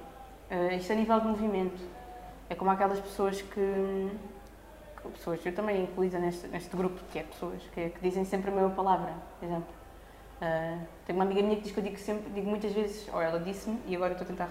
[0.50, 1.80] Uh, isto a nível de movimento.
[2.48, 4.10] É como aquelas pessoas que,
[5.00, 8.50] que pessoas, eu também incluída neste, neste grupo, que é pessoas, que, que dizem sempre
[8.50, 9.68] a mesma palavra, por exemplo.
[10.42, 13.22] Uh, tenho uma amiga minha que diz que eu digo sempre, digo muitas vezes, ou
[13.22, 14.48] ela disse-me, e agora estou a tentar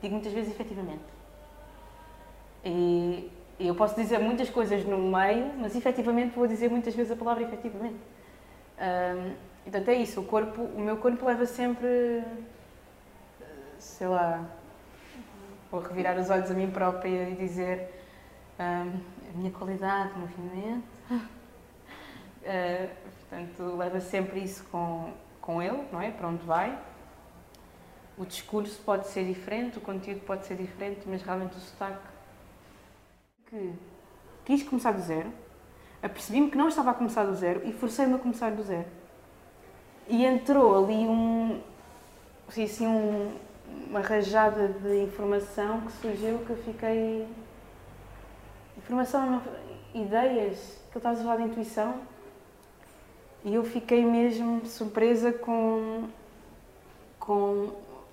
[0.00, 1.04] digo muitas vezes efetivamente.
[2.64, 7.16] E, eu posso dizer muitas coisas no meio, mas efetivamente vou dizer muitas vezes a
[7.16, 7.98] palavra efetivamente.
[8.78, 9.34] Uh,
[9.64, 12.22] portanto, é isso, o corpo, o meu corpo leva sempre,
[13.78, 14.48] sei lá,
[15.72, 17.90] vou revirar os olhos a mim própria e dizer
[18.60, 20.84] uh, a minha qualidade de movimento.
[21.10, 26.10] Uh, Portanto, leva sempre isso com, com ele, não é?
[26.10, 26.78] Para onde vai.
[28.18, 32.02] O discurso pode ser diferente, o conteúdo pode ser diferente, mas realmente o sotaque.
[33.46, 33.72] Que
[34.44, 35.32] quis começar do zero,
[36.02, 38.86] apercebi-me que não estava a começar do zero e forcei-me a começar do zero.
[40.08, 41.60] E entrou ali um.
[42.48, 43.36] Assim, um,
[43.88, 47.28] uma rajada de informação que surgiu que eu fiquei.
[48.76, 49.42] Informação,
[49.94, 52.00] ideias, que eu estava a falar de intuição
[53.44, 56.08] e eu fiquei mesmo surpresa com,
[57.18, 57.70] com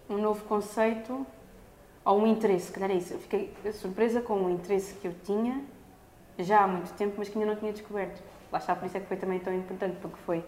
[0.09, 1.25] um novo conceito
[2.03, 3.13] ou um interesse, que era isso.
[3.13, 5.63] Eu fiquei surpresa com um interesse que eu tinha
[6.37, 8.21] já há muito tempo, mas que ainda não tinha descoberto.
[8.51, 10.43] Lá está, por isso é que foi também tão importante, porque foi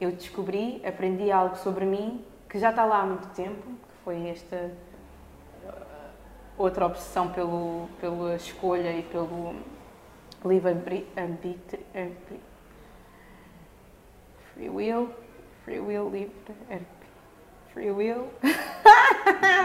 [0.00, 4.28] eu descobri, aprendi algo sobre mim que já está lá há muito tempo, que foi
[4.28, 4.70] esta
[5.64, 5.70] uh,
[6.58, 9.54] outra obsessão pelo, pela escolha e pelo
[10.44, 11.80] livre arbítrio
[14.52, 15.08] Free will,
[15.64, 16.34] free will livre,
[16.68, 16.82] er,
[17.72, 18.30] free will.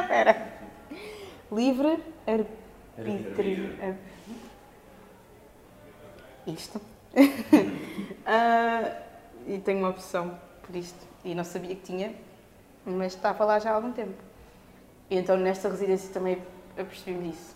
[0.01, 0.57] Espera.
[1.51, 3.75] Livre arbítrio.
[6.45, 6.81] Isto.
[7.15, 7.21] uh,
[9.47, 11.05] e tenho uma opção por isto.
[11.23, 12.13] E não sabia que tinha,
[12.85, 14.21] mas estava lá já há algum tempo.
[15.09, 16.41] E então nesta residência também
[16.77, 17.55] apercebi-me disso.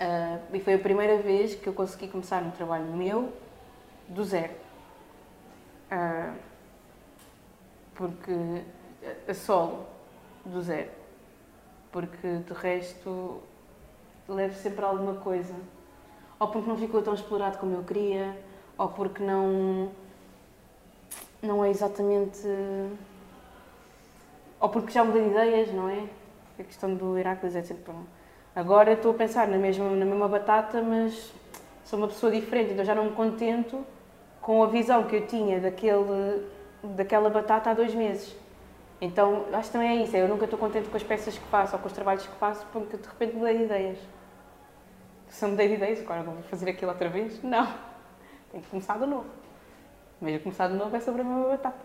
[0.00, 3.32] Uh, e foi a primeira vez que eu consegui começar um trabalho meu
[4.08, 4.66] do zero
[5.90, 6.34] ah,
[7.94, 8.62] porque
[9.28, 9.86] a solo,
[10.44, 10.90] do zero.
[11.90, 13.40] Porque de resto
[14.28, 15.54] levo sempre alguma coisa.
[16.38, 18.36] Ou porque não ficou tão explorado como eu queria,
[18.76, 19.90] ou porque não.
[21.42, 22.46] não é exatamente.
[24.60, 26.08] Ou porque já mudei de ideias, não é?
[26.58, 27.92] A questão do Heracles é sempre.
[28.54, 31.32] Agora estou a pensar na mesma, na mesma batata, mas
[31.84, 33.84] sou uma pessoa diferente, então já não me contento
[34.40, 36.46] com a visão que eu tinha daquele,
[36.82, 38.34] daquela batata há dois meses.
[39.00, 40.16] Então, acho que também é isso.
[40.16, 42.36] É, eu nunca estou contente com as peças que faço ou com os trabalhos que
[42.36, 43.98] faço porque de repente mudei de ideias.
[45.28, 47.42] Se eu mudei de ideias, agora vou fazer aquilo outra vez?
[47.42, 47.66] Não.
[48.50, 49.26] Tenho que começar de novo.
[50.20, 51.84] Mas começar de novo é sobre a mesma batata.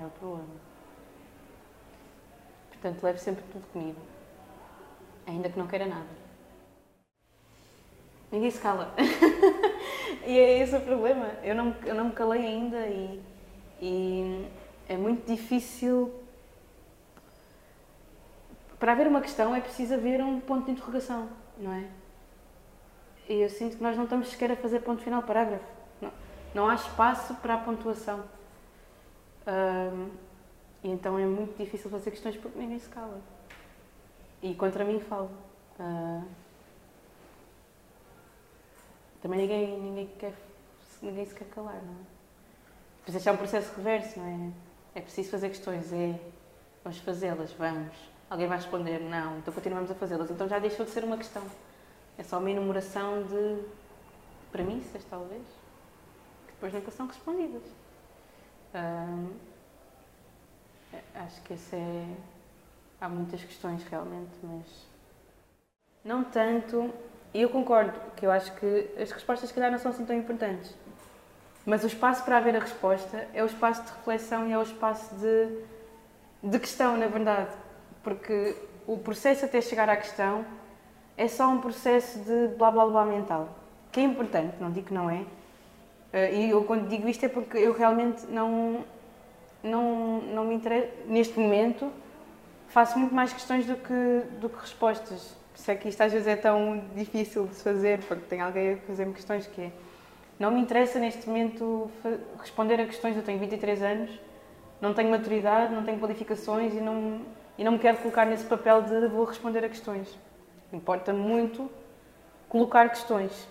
[0.00, 0.54] É o problema.
[2.70, 4.00] Portanto, levo sempre tudo comigo.
[5.26, 6.06] Ainda que não queira nada.
[8.30, 8.94] Ninguém se cala.
[10.26, 11.26] e é esse o problema.
[11.42, 13.22] Eu não, eu não me calei ainda e,
[13.80, 14.48] e
[14.92, 16.12] é muito difícil.
[18.78, 21.28] Para haver uma questão é preciso haver um ponto de interrogação,
[21.58, 21.88] não é?
[23.28, 25.64] E eu sinto que nós não estamos sequer a fazer ponto final parágrafo.
[26.00, 26.12] Não,
[26.54, 28.24] não há espaço para a pontuação.
[30.82, 33.20] E então é muito difícil fazer questões porque ninguém se cala.
[34.42, 35.30] E contra mim falo.
[35.78, 36.24] Uh,
[39.22, 40.34] também ninguém, ninguém, quer,
[41.00, 43.16] ninguém se quer calar, não é?
[43.16, 44.71] Este é um processo reverso, não é?
[44.94, 46.18] É preciso fazer questões, é.
[46.84, 47.96] Vamos fazê-las, vamos.
[48.28, 50.30] Alguém vai responder, não, então continuamos a fazê-las.
[50.30, 51.42] Então já deixou de ser uma questão.
[52.18, 53.62] É só uma enumeração de
[54.50, 55.42] premissas, talvez,
[56.46, 57.62] que depois nunca são respondidas.
[61.14, 62.16] acho que esse é.
[63.00, 64.86] Há muitas questões realmente, mas.
[66.04, 66.92] Não tanto.
[67.34, 70.16] E eu concordo que eu acho que as respostas, se calhar, não são assim tão
[70.16, 70.74] importantes.
[71.64, 74.62] Mas o espaço para haver a resposta é o espaço de reflexão e é o
[74.62, 75.48] espaço de,
[76.42, 77.50] de questão, na verdade.
[78.02, 80.44] Porque o processo até chegar à questão
[81.16, 83.48] é só um processo de blá blá blá mental.
[83.92, 85.24] Que é importante, não digo que não é.
[86.12, 88.84] Eh, e eu quando digo isto é porque eu realmente não,
[89.62, 91.90] não, não me interessa, neste momento,
[92.68, 95.36] faço muito mais questões do que, do que respostas.
[95.52, 98.74] Por isso é que isto às vezes é tão difícil de fazer, porque tem alguém
[98.74, 99.72] a fazer-me questões que é.
[100.42, 101.88] Não me interessa neste momento
[102.40, 104.10] responder a questões, eu tenho 23 anos,
[104.80, 107.20] não tenho maturidade, não tenho qualificações e não,
[107.56, 110.18] e não me quero colocar nesse papel de vou responder a questões.
[110.72, 111.70] Importa muito
[112.48, 113.46] colocar questões.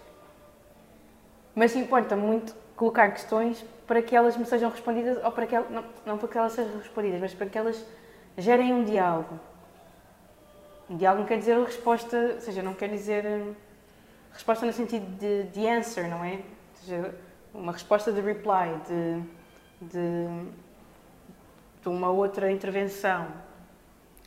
[1.55, 5.71] Mas importa muito colocar questões para que elas me sejam respondidas, ou para que elas,
[5.71, 7.85] não, não para que elas sejam respondidas, mas para que elas
[8.37, 9.39] gerem um diálogo.
[10.89, 13.55] Um diálogo não quer dizer resposta, ou seja, não quer dizer hum,
[14.33, 16.41] resposta no sentido de, de answer, não é?
[16.81, 17.15] Seja,
[17.53, 19.23] uma resposta de reply, de,
[19.87, 20.51] de,
[21.81, 23.27] de uma outra intervenção,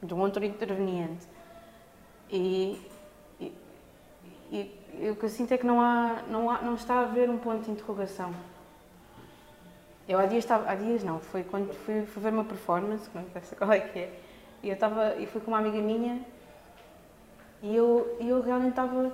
[0.03, 1.27] de um outro interveniente.
[2.31, 2.81] E,
[3.41, 3.53] e,
[4.53, 7.29] e o que eu sinto é que não, há, não, há, não está a haver
[7.29, 8.33] um ponto de interrogação.
[10.09, 13.25] Eu há dias estava, há dias não, foi quando fui, fui ver uma performance, não
[13.43, 14.21] sei qual é que é,
[14.63, 16.23] e eu estava, e fui com uma amiga minha
[17.63, 19.11] e eu, eu realmente estava,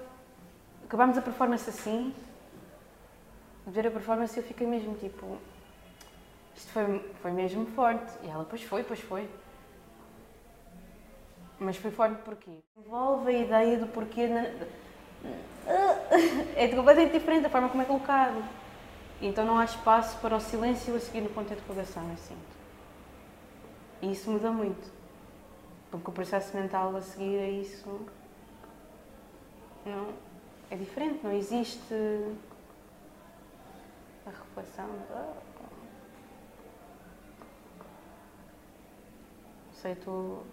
[0.84, 2.12] acabámos a performance assim,
[3.70, 5.38] ver a performance eu fiquei mesmo tipo,
[6.56, 8.12] isto foi, foi mesmo forte.
[8.22, 9.28] E ela, pois foi, pois foi.
[11.58, 12.58] Mas foi forte porquê?
[12.76, 14.26] Envolve a ideia do porquê.
[14.26, 14.42] Na...
[16.56, 18.42] É completamente diferente a forma como é colocado.
[19.20, 22.56] Então não há espaço para o silêncio a seguir no ponto de interrogação, eu sinto.
[24.02, 24.90] E isso muda muito.
[25.90, 28.00] Porque o processo mental a seguir a isso
[29.84, 30.08] não,
[30.70, 31.94] é diferente, não existe
[34.30, 34.88] a reflexão.
[39.72, 40.44] Sei, estou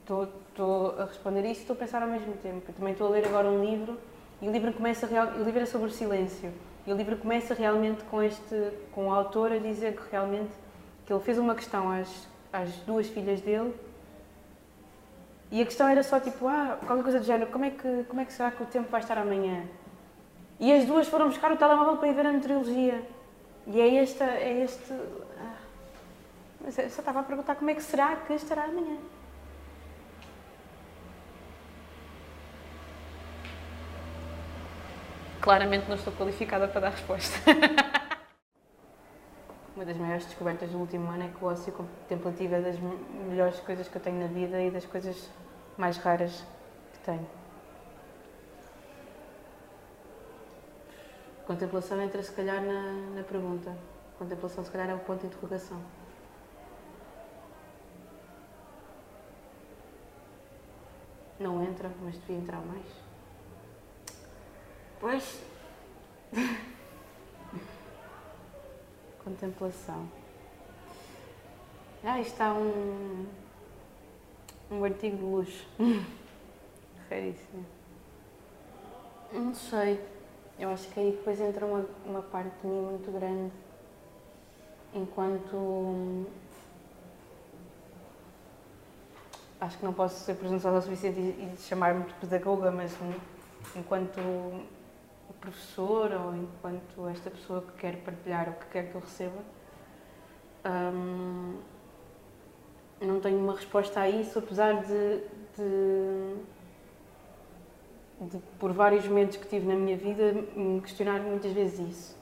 [0.00, 2.62] estou, estou a responder isso e estou a pensar ao mesmo tempo.
[2.68, 3.98] Eu também estou a ler agora um livro
[4.40, 6.52] e o livro começa real, o livro é sobre o silêncio.
[6.86, 10.52] E o livro começa realmente com este com o autor a dizer que realmente
[11.06, 13.74] que ele fez uma questão às, às duas filhas dele
[15.50, 18.20] e a questão era só tipo, ah, qualquer coisa do género, como é que como
[18.20, 19.64] é que será que o tempo vai estar amanhã?
[20.60, 23.02] E as duas foram buscar o telemóvel para ir ver a meteorologia.
[23.66, 24.92] E é esta, é este.
[25.38, 25.56] Ah,
[26.60, 28.98] mas eu só estava a perguntar como é que será que estará amanhã.
[35.40, 37.38] Claramente não estou qualificada para dar resposta.
[39.76, 42.76] Uma das maiores descobertas do último ano é que o ócio contemplativo é das
[43.28, 45.28] melhores coisas que eu tenho na vida e das coisas
[45.76, 46.44] mais raras
[46.92, 47.43] que tenho.
[51.46, 53.76] Contemplação entra se calhar na, na pergunta.
[54.18, 55.78] Contemplação se calhar é o ponto de interrogação.
[61.38, 62.86] Não entra, mas devia entrar mais.
[64.98, 65.42] Pois.
[69.22, 70.08] Contemplação.
[72.02, 73.26] Ah, está um,
[74.70, 75.66] um artigo de luxo.
[77.10, 77.66] Raríssimo.
[79.32, 80.13] Não sei.
[80.58, 83.52] Eu acho que aí depois entra uma, uma parte de mim muito grande.
[84.94, 86.26] Enquanto
[89.60, 92.96] acho que não posso ser presunçosa o suficiente e, chamar-me de pedagoga, mas
[93.74, 94.20] enquanto
[95.44, 99.42] professor ou enquanto esta pessoa que quer partilhar o que quer que eu receba,
[100.64, 101.58] hum,
[103.00, 105.18] não tenho uma resposta a isso, apesar de,
[105.56, 106.36] de
[108.30, 112.16] de, por vários momentos que tive na minha vida, me questionar muitas vezes isso.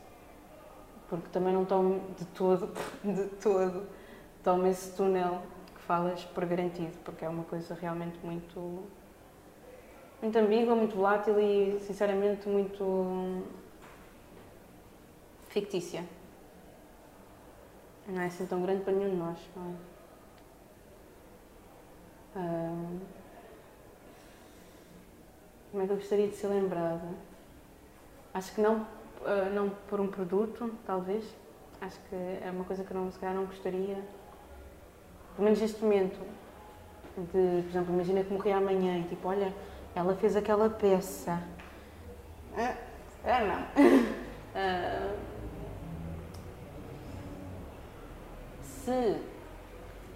[1.09, 2.70] Porque também não tomo de todo,
[3.05, 3.86] de todo,
[4.42, 5.42] tomo esse túnel
[5.74, 8.84] que falas por garantido, porque é uma coisa realmente muito,
[10.20, 13.42] muito ambígua, muito volátil e, sinceramente, muito
[15.48, 16.05] fictícia.
[18.09, 19.76] Não é assim tão grande para nenhum de nós, não
[22.36, 23.22] é?
[25.73, 27.09] Como é que eu gostaria de ser lembrada?
[28.35, 28.87] Acho que não,
[29.25, 31.25] ah, não por um produto, talvez.
[31.81, 33.97] Acho que é uma coisa que eu não, se calhar não gostaria.
[35.35, 36.20] Pelo menos neste momento.
[37.16, 39.53] De, por exemplo, imagina que morri amanhã e tipo, olha,
[39.95, 41.43] ela fez aquela peça.
[42.57, 42.77] Ah,
[43.25, 44.12] ah não.
[44.55, 45.14] Ah,
[48.61, 49.16] se,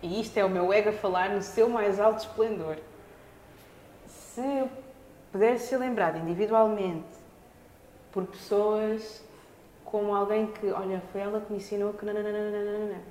[0.03, 2.77] e isto é o meu ego a falar no seu mais alto esplendor,
[4.07, 4.69] se
[5.37, 7.05] pudesse ser lembrado individualmente
[8.11, 9.23] por pessoas
[9.85, 13.03] como alguém que, olha, foi ela que me ensinou que nananana,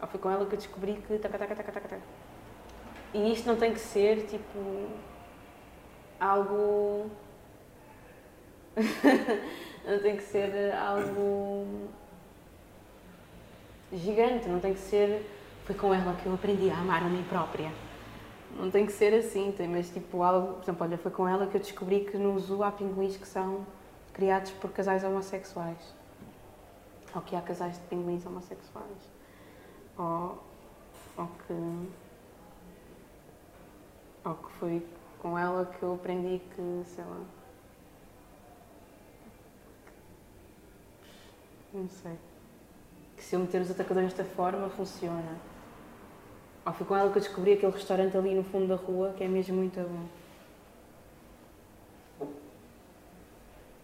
[0.00, 2.02] ou foi com ela que eu descobri que taca, taca, taca, taca, taca.
[3.12, 4.88] E isto não tem que ser tipo
[6.18, 7.10] algo.
[9.86, 11.88] não tem que ser algo
[13.92, 15.30] gigante, não tem que ser.
[15.66, 17.70] Foi com ela que eu aprendi a amar a mim própria.
[18.58, 20.54] Não tem que ser assim, tem, mas tipo algo.
[20.54, 23.26] Por exemplo, olha, foi com ela que eu descobri que no zoo há pinguins que
[23.26, 23.66] são
[24.12, 25.94] criados por casais homossexuais.
[27.14, 29.10] Ou que há casais de pinguins homossexuais.
[29.98, 30.42] Ou,
[31.16, 31.88] ou que.
[34.24, 34.86] Ou que foi
[35.20, 37.20] com ela que eu aprendi que, sei lá.
[41.72, 42.16] Não sei
[43.16, 45.36] que se eu meter os atacadores desta forma funciona.
[46.66, 49.22] Ou foi com ela que eu descobri aquele restaurante ali no fundo da rua que
[49.22, 50.08] é mesmo muito bom.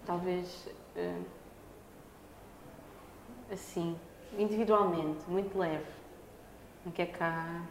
[0.05, 1.25] Talvez uh,
[3.53, 3.97] assim,
[4.37, 5.87] individualmente, muito leve.
[6.85, 7.63] Não quer cá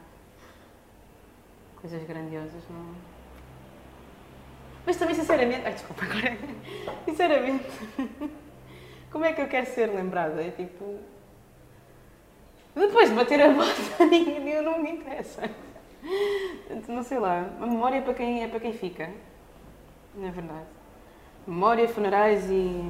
[1.76, 2.96] coisas grandiosas, não.
[4.86, 5.66] Mas também, sinceramente.
[5.66, 6.38] Ai, desculpa, agora.
[7.04, 7.66] sinceramente.
[9.12, 10.42] Como é que eu quero ser lembrada?
[10.42, 11.00] É tipo
[12.76, 15.50] depois de bater a bota, ninguém, não me interessa.
[16.88, 17.50] Não sei lá.
[17.60, 19.04] A memória é para quem, é para quem fica.
[19.04, 20.66] É verdade.
[21.46, 22.82] Memória, funerais e,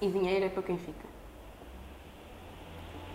[0.00, 1.08] e dinheiro é para quem fica.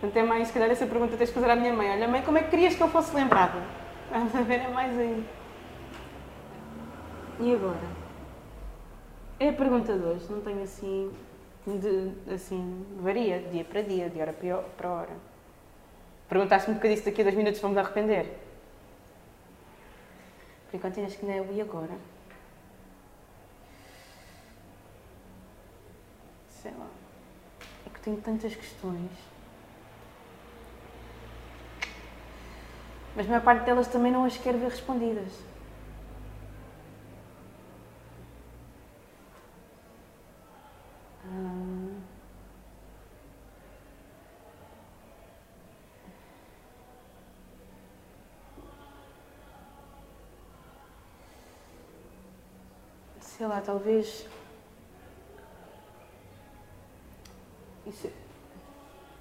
[0.00, 1.90] Portanto, é mais, se calhar, essa pergunta tens de fazer à minha mãe.
[1.90, 3.62] Olha, mãe, como é que querias que eu fosse lembrada?
[4.10, 5.24] Vamos a ver, é mais aí.
[7.40, 8.04] E agora?
[9.40, 11.12] É a pergunta de hoje, não tenho assim.
[11.66, 14.32] De, assim, varia de dia para dia, de hora
[14.76, 15.33] para hora.
[16.34, 18.26] Perguntaste-me porque disse daqui a dois minutos vamos arrepender.
[20.68, 21.96] Por enquanto acho que não é o e agora.
[26.48, 26.88] Sei lá.
[27.86, 29.12] É que tenho tantas questões.
[33.14, 35.44] Mas a maior parte delas também não as quero ver respondidas.
[53.36, 54.26] Sei lá, talvez.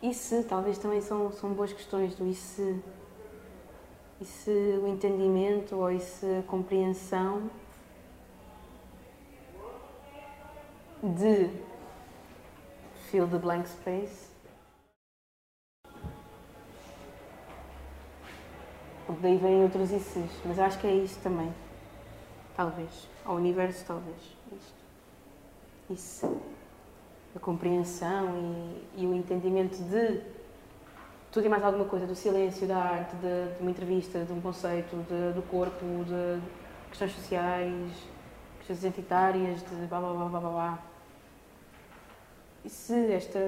[0.02, 2.82] Isso, talvez também são, são boas questões do e se.
[4.22, 7.50] E se o entendimento ou e se a compreensão
[11.02, 11.50] de
[13.10, 14.32] fill the blank space.
[19.22, 21.54] Daí vêm outros ICs, mas acho que é isso também.
[22.56, 23.08] Talvez.
[23.26, 24.18] Ao universo, talvez.
[24.52, 24.84] Isto.
[25.90, 26.42] Isso.
[27.36, 28.36] A compreensão
[28.96, 30.22] e, e, o entendimento de
[31.32, 34.40] tudo e mais alguma coisa, do silêncio, da arte, de, de uma entrevista, de um
[34.40, 36.40] conceito, de, do corpo, de
[36.90, 37.92] questões sociais,
[38.60, 40.84] questões identitárias, de blá blá blá blá blá.
[42.64, 43.40] E se esta,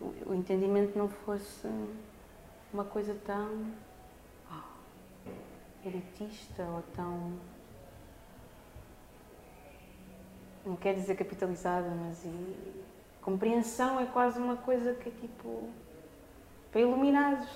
[0.00, 1.68] o, entendimento não fosse
[2.72, 3.66] uma coisa tão
[4.48, 7.32] oh, elitista ou tão
[10.64, 12.84] não quer dizer capitalizada, mas e,
[13.22, 15.68] compreensão é quase uma coisa que é tipo
[16.70, 17.48] para iluminados.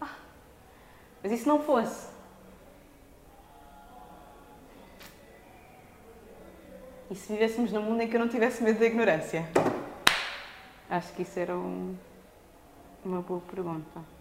[0.00, 0.16] Ah,
[1.22, 2.08] mas e se não fosse?
[7.10, 9.48] E se vivêssemos num mundo em que eu não tivesse medo da ignorância?
[10.90, 11.96] Acho que isso era um,
[13.04, 14.17] uma boa pergunta.